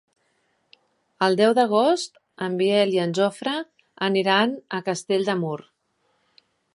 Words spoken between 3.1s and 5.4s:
Jofre aniran a Castell de